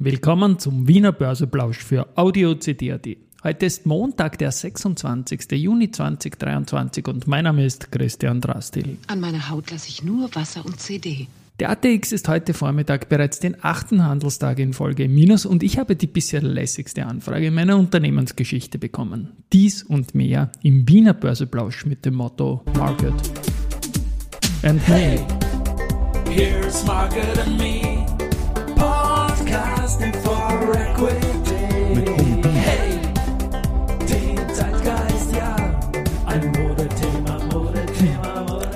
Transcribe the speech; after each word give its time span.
Willkommen 0.00 0.60
zum 0.60 0.86
Wiener 0.86 1.10
Börseplausch 1.10 1.78
für 1.78 2.06
Audio 2.16 2.54
CD.at. 2.54 3.04
Heute 3.42 3.66
ist 3.66 3.84
Montag, 3.84 4.38
der 4.38 4.52
26. 4.52 5.50
Juni 5.50 5.90
2023 5.90 7.08
und 7.08 7.26
mein 7.26 7.42
Name 7.42 7.64
ist 7.64 7.90
Christian 7.90 8.40
Drastil. 8.40 8.96
An 9.08 9.18
meiner 9.18 9.50
Haut 9.50 9.72
lasse 9.72 9.88
ich 9.88 10.04
nur 10.04 10.32
Wasser 10.36 10.64
und 10.64 10.78
CD. 10.78 11.26
Der 11.58 11.70
ATX 11.70 12.12
ist 12.12 12.28
heute 12.28 12.54
Vormittag 12.54 13.08
bereits 13.08 13.40
den 13.40 13.56
achten 13.64 14.04
Handelstag 14.04 14.60
in 14.60 14.72
Folge 14.72 15.02
im 15.02 15.16
Minus 15.16 15.44
und 15.44 15.64
ich 15.64 15.78
habe 15.78 15.96
die 15.96 16.06
bisher 16.06 16.42
lässigste 16.42 17.04
Anfrage 17.04 17.48
in 17.48 17.54
meiner 17.54 17.76
Unternehmensgeschichte 17.76 18.78
bekommen. 18.78 19.32
Dies 19.52 19.82
und 19.82 20.14
mehr 20.14 20.52
im 20.62 20.88
Wiener 20.88 21.14
Börseplausch 21.14 21.86
mit 21.86 22.04
dem 22.04 22.14
Motto 22.14 22.62
Market 22.76 23.14
and 24.62 24.88
Me. 24.88 25.26
Here's 26.30 26.86
Market 26.86 27.36
and 27.38 27.58
Me, 27.58 27.97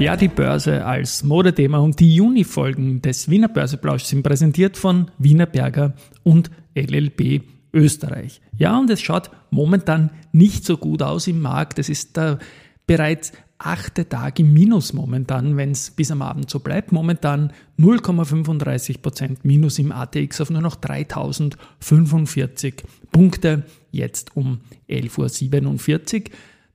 ja, 0.00 0.16
die 0.16 0.28
Börse 0.28 0.84
als 0.84 1.22
Modethema 1.22 1.78
und 1.78 2.00
die 2.00 2.14
Juni-Folgen 2.14 3.02
des 3.02 3.28
Wiener 3.28 3.48
Börseplausch 3.48 4.04
sind 4.04 4.22
präsentiert 4.22 4.76
von 4.76 5.10
Wiener 5.18 5.46
Berger 5.46 5.92
und 6.22 6.50
LLB 6.74 7.42
Österreich. 7.72 8.40
Ja, 8.56 8.78
und 8.78 8.88
es 8.90 9.00
schaut 9.00 9.30
momentan 9.50 10.10
nicht 10.32 10.64
so 10.64 10.78
gut 10.78 11.02
aus 11.02 11.26
im 11.26 11.40
Markt. 11.40 11.78
Es 11.78 11.88
ist 11.88 12.16
der 12.16 12.38
bereits 12.86 13.32
achte 13.60 14.08
Tag 14.08 14.40
im 14.40 14.52
Minus 14.52 14.94
momentan, 14.94 15.56
wenn 15.56 15.72
es 15.72 15.90
bis 15.90 16.10
am 16.10 16.22
Abend 16.22 16.48
so 16.48 16.60
bleibt. 16.60 16.92
Momentan 16.92 17.52
0,35% 17.78 19.38
Minus 19.42 19.78
im 19.78 19.92
ATX 19.92 20.40
auf 20.40 20.50
nur 20.50 20.62
noch 20.62 20.76
3045 20.76 22.82
Punkte, 23.12 23.64
jetzt 23.92 24.36
um 24.36 24.60
11.47 24.88 26.20
Uhr. 26.20 26.24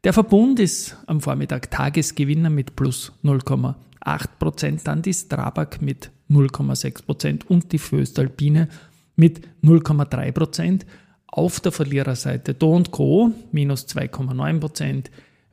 Der 0.04 0.14
Verbund 0.14 0.60
ist 0.60 0.96
am 1.08 1.22
Vormittag 1.22 1.72
Tagesgewinner 1.72 2.52
mit 2.52 2.76
plus 2.76 3.12
0,8%, 3.24 4.84
dann 4.84 5.02
die 5.02 5.14
Strabag 5.14 5.82
mit 5.82 6.12
0,6% 6.30 7.46
und 7.48 7.72
die 7.72 7.80
Föstalpine 7.80 8.70
mit 9.16 9.48
0,3%. 9.64 10.82
Auf 11.28 11.60
der 11.60 11.72
Verliererseite 11.72 12.54
Do 12.54 12.82
Co. 12.92 13.32
minus 13.52 13.88
2,9%, 13.88 15.06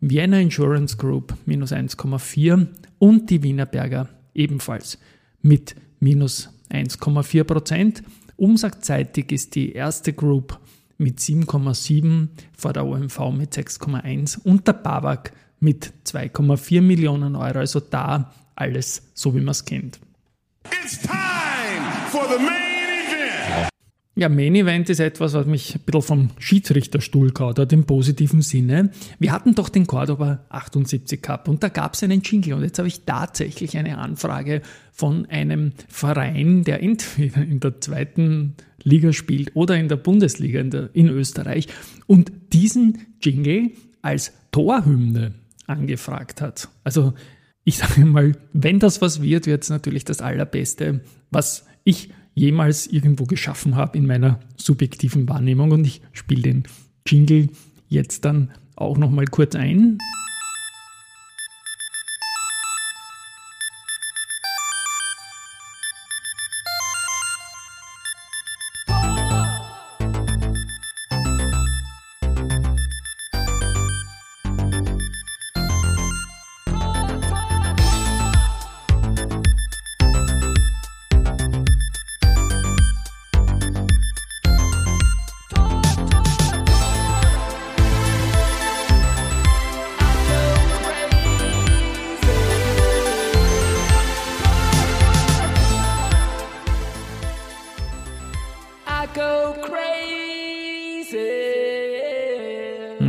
Vienna 0.04 0.40
Insurance 0.40 0.96
Group 0.96 1.32
minus 1.46 1.72
1,4% 1.72 2.66
und 2.98 3.30
die 3.30 3.40
Wienerberger 3.40 4.08
ebenfalls 4.34 4.98
mit 5.42 5.76
minus 6.00 6.48
1,4%. 6.70 8.02
Umsatzseitig 8.36 9.30
ist 9.30 9.54
die 9.54 9.72
erste 9.72 10.12
Group 10.12 10.58
mit 10.98 11.20
7,7, 11.20 12.28
vor 12.56 12.72
der 12.72 12.84
OMV 12.84 13.30
mit 13.30 13.54
6,1 13.54 14.42
und 14.42 14.66
der 14.66 14.72
BAWAG 14.72 15.30
mit 15.60 15.92
2,4 16.04 16.80
Millionen 16.80 17.36
Euro. 17.36 17.60
Also 17.60 17.78
da 17.78 18.32
alles 18.56 19.02
so, 19.14 19.32
wie 19.36 19.40
man 19.40 19.50
es 19.50 19.64
kennt. 19.64 20.00
It's 20.64 20.98
time 20.98 21.12
for 22.10 22.24
the 22.28 22.42
main 22.42 23.06
event. 23.06 23.71
Ja, 24.14 24.28
Main 24.28 24.54
Event 24.54 24.90
ist 24.90 25.00
etwas, 25.00 25.32
was 25.32 25.46
mich 25.46 25.74
ein 25.74 25.80
bisschen 25.86 26.02
vom 26.02 26.30
Schiedsrichterstuhl 26.38 27.30
kaut 27.30 27.58
hat, 27.58 27.72
im 27.72 27.84
positiven 27.84 28.42
Sinne. 28.42 28.90
Wir 29.18 29.32
hatten 29.32 29.54
doch 29.54 29.70
den 29.70 29.86
Cordoba 29.86 30.44
78 30.50 31.22
Cup 31.22 31.48
und 31.48 31.62
da 31.62 31.70
gab 31.70 31.94
es 31.94 32.02
einen 32.02 32.20
Jingle 32.20 32.52
und 32.52 32.62
jetzt 32.62 32.78
habe 32.78 32.88
ich 32.88 33.06
tatsächlich 33.06 33.78
eine 33.78 33.96
Anfrage 33.96 34.60
von 34.92 35.24
einem 35.26 35.72
Verein, 35.88 36.62
der 36.62 36.82
entweder 36.82 37.42
in 37.42 37.60
der 37.60 37.80
zweiten 37.80 38.54
Liga 38.82 39.14
spielt 39.14 39.56
oder 39.56 39.78
in 39.78 39.88
der 39.88 39.96
Bundesliga 39.96 40.60
in, 40.60 40.68
der, 40.68 40.90
in 40.92 41.08
Österreich 41.08 41.68
und 42.06 42.32
diesen 42.52 42.98
Jingle 43.22 43.70
als 44.02 44.34
Torhymne 44.50 45.32
angefragt 45.66 46.42
hat. 46.42 46.68
Also 46.84 47.14
ich 47.64 47.78
sage 47.78 48.04
mal, 48.04 48.32
wenn 48.52 48.78
das 48.78 49.00
was 49.00 49.22
wird, 49.22 49.46
wird 49.46 49.62
es 49.62 49.70
natürlich 49.70 50.04
das 50.04 50.20
Allerbeste, 50.20 51.00
was 51.30 51.64
ich 51.84 52.10
jemals 52.34 52.86
irgendwo 52.86 53.24
geschaffen 53.24 53.76
habe 53.76 53.98
in 53.98 54.06
meiner 54.06 54.40
subjektiven 54.56 55.28
Wahrnehmung. 55.28 55.72
Und 55.72 55.86
ich 55.86 56.02
spiele 56.12 56.42
den 56.42 56.64
Jingle 57.06 57.48
jetzt 57.88 58.24
dann 58.24 58.50
auch 58.76 58.98
nochmal 58.98 59.26
kurz 59.26 59.54
ein. 59.54 59.98
Go 99.14 99.54
crazy. 99.62 101.18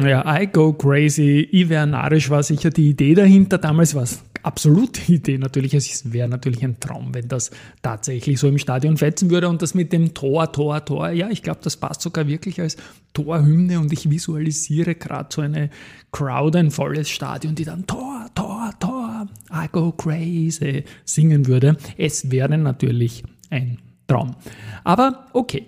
Ja, 0.06 0.42
I 0.42 0.48
go 0.48 0.74
crazy. 0.74 1.48
Narrisch 1.70 2.30
war 2.30 2.44
sicher 2.44 2.70
die 2.70 2.90
Idee 2.90 3.14
dahinter. 3.14 3.58
Damals 3.58 3.96
war 3.96 4.04
es 4.04 4.24
absolut 4.44 5.08
die 5.08 5.16
Idee 5.16 5.38
natürlich. 5.38 5.74
Es 5.74 6.12
wäre 6.12 6.28
natürlich 6.28 6.64
ein 6.64 6.80
Traum, 6.80 7.14
wenn 7.14 7.28
das 7.30 7.52
tatsächlich 7.82 8.40
so 8.40 8.48
im 8.48 8.58
Stadion 8.58 8.98
fetzen 8.98 9.30
würde. 9.30 9.48
Und 9.48 9.62
das 9.62 9.74
mit 9.74 9.94
dem 9.94 10.14
Tor, 10.14 10.52
Tor, 10.52 10.84
Tor. 10.84 11.10
Ja, 11.10 11.30
ich 11.30 11.42
glaube, 11.42 11.60
das 11.64 11.78
passt 11.78 12.02
sogar 12.02 12.28
wirklich 12.28 12.60
als 12.60 12.76
Torhymne. 13.14 13.80
Und 13.80 13.94
ich 13.94 14.10
visualisiere 14.10 14.96
gerade 14.96 15.30
so 15.32 15.42
eine 15.42 15.70
Crowd, 16.12 16.58
ein 16.58 16.72
volles 16.72 17.10
Stadion, 17.10 17.56
die 17.56 17.66
dann 17.66 17.88
Tor, 17.88 18.26
Tor, 18.36 18.72
Tor, 18.80 19.28
I 19.54 19.68
go 19.72 19.94
crazy 19.94 20.84
singen 21.06 21.48
würde. 21.48 21.78
Es 21.98 22.30
wäre 22.30 22.58
natürlich 22.58 23.24
ein 23.50 23.78
Traum. 24.08 24.36
Aber 24.84 25.26
okay. 25.34 25.68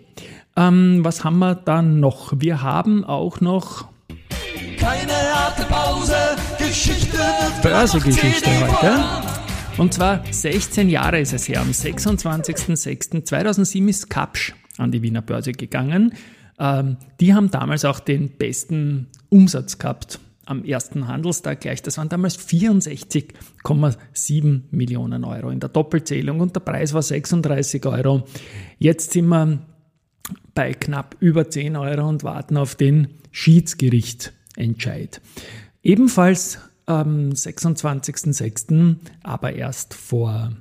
Ähm, 0.58 1.04
was 1.04 1.24
haben 1.24 1.40
wir 1.40 1.56
dann 1.56 2.00
noch? 2.00 2.34
Wir 2.38 2.62
haben 2.62 3.04
auch 3.04 3.42
noch 3.42 3.90
Keine 4.80 5.12
harte 5.12 5.66
Pause, 5.66 6.16
Geschichte 6.58 7.18
wird 7.18 7.62
Börsegeschichte 7.62 8.50
heute. 8.62 9.04
Und 9.78 9.94
zwar 9.94 10.24
16 10.30 10.90
Jahre 10.90 11.20
ist 11.20 11.34
es 11.34 11.50
her. 11.50 11.60
Am 11.60 11.72
26.06.2007 11.72 13.90
ist 13.90 14.10
Kapsch 14.10 14.54
an 14.78 14.92
die 14.92 15.02
Wiener 15.02 15.22
Börse 15.22 15.52
gegangen. 15.52 16.14
Ähm, 16.58 16.96
die 17.20 17.34
haben 17.34 17.52
damals 17.52 17.84
auch 17.84 18.00
den 18.00 18.30
besten 18.30 19.08
Umsatz 19.30 19.78
gehabt 19.78 20.22
am 20.46 20.64
ersten 20.64 21.08
Handelstag 21.08 21.62
gleich. 21.62 21.82
Das 21.82 21.98
waren 21.98 22.10
damals 22.10 22.38
64,7 22.38 24.62
Millionen 24.72 25.24
Euro 25.24 25.50
in 25.50 25.60
der 25.60 25.70
Doppelzählung 25.70 26.40
und 26.40 26.56
der 26.56 26.62
Preis 26.62 26.94
war 26.94 27.02
36 27.02 27.86
Euro. 27.86 28.24
Jetzt 28.78 29.12
sind 29.12 29.28
wir 29.28 29.60
bei 30.54 30.74
knapp 30.74 31.16
über 31.20 31.50
10 31.50 31.76
Euro 31.76 32.08
und 32.08 32.24
warten 32.24 32.58
auf 32.58 32.76
den 32.76 33.08
Schiedsgerichtsentscheid. 33.32 35.22
Ebenfalls 35.84 36.60
am 36.86 37.30
26.06., 37.30 38.98
aber 39.24 39.54
erst 39.54 39.94
vor 39.94 40.52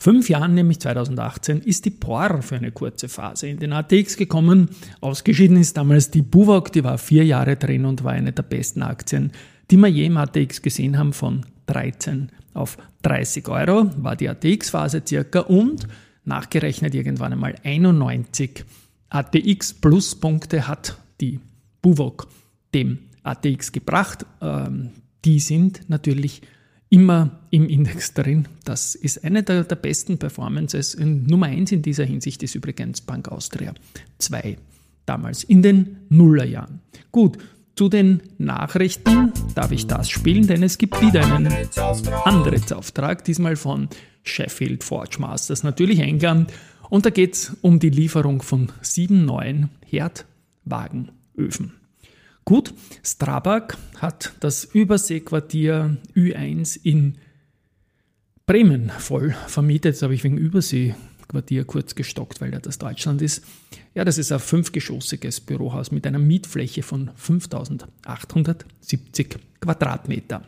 fünf 0.00 0.28
Jahren, 0.28 0.54
nämlich 0.54 0.80
2018, 0.80 1.60
ist 1.60 1.84
die 1.84 1.90
POR 1.90 2.42
für 2.42 2.56
eine 2.56 2.72
kurze 2.72 3.08
Phase 3.08 3.46
in 3.46 3.58
den 3.58 3.72
ATX 3.72 4.16
gekommen. 4.16 4.70
Ausgeschieden 5.00 5.58
ist 5.58 5.76
damals 5.76 6.10
die 6.10 6.22
Buwok, 6.22 6.72
die 6.72 6.82
war 6.82 6.98
vier 6.98 7.24
Jahre 7.24 7.56
drin 7.56 7.84
und 7.84 8.02
war 8.02 8.12
eine 8.12 8.32
der 8.32 8.42
besten 8.42 8.82
Aktien, 8.82 9.30
die 9.70 9.76
wir 9.76 9.88
je 9.88 10.06
im 10.06 10.16
ATX 10.16 10.62
gesehen 10.62 10.98
haben, 10.98 11.12
von 11.12 11.46
13 11.66 12.32
auf 12.54 12.76
30 13.02 13.46
Euro 13.48 13.90
war 13.98 14.16
die 14.16 14.28
ATX-Phase 14.28 15.02
circa 15.06 15.40
und 15.40 15.86
nachgerechnet 16.24 16.94
irgendwann 16.94 17.32
einmal 17.32 17.54
91 17.62 18.64
ATX 19.08 19.74
Plus 19.74 20.14
Punkte 20.14 20.66
hat 20.66 20.98
die 21.20 21.40
Buwok 21.82 22.28
dem 22.74 22.98
ATX 23.22 23.72
gebracht. 23.72 24.26
Ähm, 24.40 24.90
die 25.24 25.40
sind 25.40 25.88
natürlich 25.88 26.42
immer 26.90 27.40
im 27.50 27.68
Index 27.68 28.12
drin. 28.14 28.46
Das 28.64 28.94
ist 28.94 29.24
eine 29.24 29.42
der, 29.42 29.64
der 29.64 29.76
besten 29.76 30.18
Performances. 30.18 30.94
Und 30.94 31.28
Nummer 31.28 31.46
eins 31.46 31.72
in 31.72 31.82
dieser 31.82 32.04
Hinsicht 32.04 32.42
ist 32.42 32.54
übrigens 32.54 33.00
Bank 33.00 33.28
Austria 33.28 33.72
2 34.18 34.58
damals 35.06 35.44
in 35.44 35.62
den 35.62 35.96
Nullerjahren. 36.08 36.80
Gut, 37.10 37.38
zu 37.76 37.88
den 37.88 38.20
Nachrichten 38.38 39.32
darf 39.54 39.72
ich 39.72 39.86
das 39.86 40.10
spielen, 40.10 40.46
denn 40.46 40.62
es 40.62 40.76
gibt 40.76 41.00
wieder 41.00 41.24
einen 41.24 41.52
Antrittsauftrag, 42.24 43.24
diesmal 43.24 43.56
von 43.56 43.88
Sheffield 44.22 44.84
Forge 44.84 45.16
Masters, 45.18 45.62
natürlich 45.62 46.00
England. 46.00 46.52
Und 46.90 47.06
da 47.06 47.10
geht 47.10 47.34
es 47.34 47.56
um 47.62 47.78
die 47.78 47.90
Lieferung 47.90 48.42
von 48.42 48.70
sieben 48.82 49.24
neuen 49.24 49.70
Herdwagenöfen. 49.86 51.79
Gut, 52.50 52.74
Strabag 53.04 53.78
hat 53.98 54.34
das 54.40 54.64
Überseequartier 54.64 55.96
Ü1 56.16 56.80
in 56.82 57.18
Bremen 58.44 58.90
voll 58.90 59.36
vermietet. 59.46 59.94
Jetzt 59.94 60.02
habe 60.02 60.14
ich 60.14 60.24
wegen 60.24 60.36
Überseequartier 60.36 61.64
kurz 61.64 61.94
gestockt, 61.94 62.40
weil 62.40 62.50
das 62.50 62.78
Deutschland 62.78 63.22
ist. 63.22 63.44
Ja, 63.94 64.04
das 64.04 64.18
ist 64.18 64.32
ein 64.32 64.40
fünfgeschossiges 64.40 65.40
Bürohaus 65.42 65.92
mit 65.92 66.08
einer 66.08 66.18
Mietfläche 66.18 66.82
von 66.82 67.12
5870 67.14 69.36
Quadratmeter. 69.60 70.42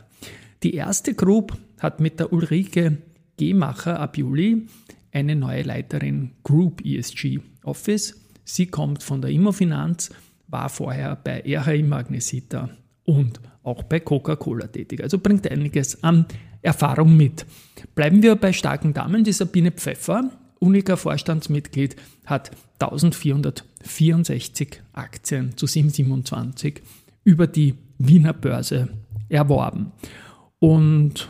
Die 0.61 0.73
erste 0.73 1.13
Group 1.13 1.57
hat 1.79 2.01
mit 2.01 2.19
der 2.19 2.33
Ulrike 2.33 2.97
Gemacher 3.37 4.01
ab 4.01 4.17
Juli 4.17 4.67
eine 5.13 5.37
neue 5.37 5.61
Leiterin 5.61 6.31
Group 6.43 6.83
ESG 6.83 7.39
Office. 7.63 8.19
Sie 8.43 8.67
kommt 8.67 9.03
von 9.03 9.21
der 9.21 9.31
Immofinanz, 9.31 10.09
war 10.53 10.69
vorher 10.69 11.17
bei 11.17 11.43
RHI 11.45 11.83
Magnesita 11.83 12.69
und 13.03 13.41
auch 13.63 13.83
bei 13.83 13.99
Coca-Cola 13.99 14.67
tätig. 14.67 15.03
Also 15.03 15.17
bringt 15.17 15.51
einiges 15.51 16.01
an 16.03 16.25
Erfahrung 16.61 17.17
mit. 17.17 17.45
Bleiben 17.95 18.23
wir 18.23 18.35
bei 18.35 18.53
starken 18.53 18.93
Damen. 18.93 19.25
Die 19.25 19.33
Sabine 19.33 19.71
Pfeffer, 19.71 20.29
uniker 20.59 20.95
Vorstandsmitglied, 20.95 21.97
hat 22.25 22.51
1464 22.79 24.81
Aktien 24.93 25.57
zu 25.57 25.65
727 25.65 26.81
über 27.23 27.47
die 27.47 27.73
Wiener 27.97 28.33
Börse 28.33 28.89
erworben. 29.29 29.91
Und, 30.59 31.29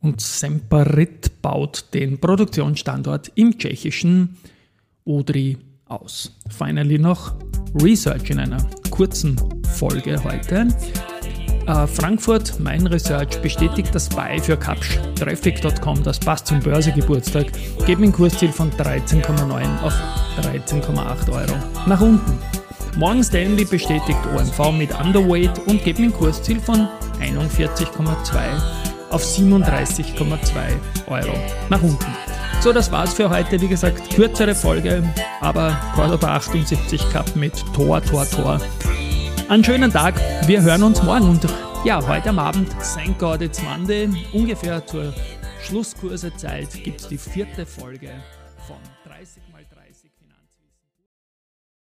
und 0.00 0.20
Semperit 0.20 1.42
baut 1.42 1.86
den 1.94 2.18
Produktionsstandort 2.18 3.32
im 3.34 3.58
tschechischen 3.58 4.36
Odry 5.04 5.56
aus. 5.86 6.36
Finally 6.48 6.98
noch 6.98 7.34
Research 7.74 8.30
in 8.30 8.40
einer 8.40 8.64
kurzen 8.90 9.36
Folge 9.78 10.22
heute. 10.24 10.68
Äh, 11.66 11.86
Frankfurt, 11.86 12.58
mein 12.58 12.86
Research, 12.86 13.40
bestätigt 13.42 13.94
das 13.94 14.08
Buy 14.08 14.40
für 14.40 14.56
Kapsch. 14.56 14.98
Traffic.com, 15.16 16.02
das 16.02 16.18
passt 16.18 16.48
zum 16.48 16.60
Börsegeburtstag, 16.60 17.46
geben 17.86 18.04
ein 18.04 18.12
Kursziel 18.12 18.50
von 18.50 18.70
13,9 18.72 19.82
auf 19.82 19.94
13,8 20.40 21.30
Euro 21.30 21.56
nach 21.86 22.00
unten. 22.00 22.38
Morgan 22.96 23.22
Stanley 23.22 23.64
bestätigt 23.64 24.18
OMV 24.34 24.72
mit 24.72 24.90
Underweight 24.98 25.66
und 25.66 25.84
geben 25.84 26.04
ein 26.04 26.12
Kursziel 26.12 26.58
von 26.58 26.88
41,2 27.20 27.86
auf 29.10 29.22
37,2 29.22 31.08
Euro 31.08 31.34
nach 31.68 31.82
unten. 31.82 32.39
So, 32.60 32.74
das 32.74 32.92
war's 32.92 33.14
für 33.14 33.30
heute. 33.30 33.58
Wie 33.62 33.68
gesagt, 33.68 34.14
kürzere 34.14 34.54
Folge, 34.54 35.02
aber 35.40 35.74
Cordoba 35.94 36.34
78 36.34 37.08
Cup 37.10 37.34
mit 37.34 37.54
Tor, 37.74 38.02
Tor, 38.02 38.28
Tor. 38.28 38.60
Einen 39.48 39.64
schönen 39.64 39.90
Tag. 39.90 40.14
Wir 40.46 40.60
hören 40.60 40.82
uns 40.82 41.02
morgen 41.02 41.30
und 41.30 41.46
ja, 41.86 42.06
heute 42.06 42.28
am 42.28 42.38
Abend, 42.38 42.70
thank 42.94 43.18
God 43.18 43.40
it's 43.40 43.62
Monday, 43.62 44.10
ungefähr 44.34 44.86
zur 44.86 45.14
Schlusskursezeit 45.62 46.84
gibt 46.84 47.00
es 47.00 47.08
die 47.08 47.16
vierte 47.16 47.64
Folge 47.64 48.10
von 48.66 48.76
30 49.10 49.42
Mal. 49.50 49.60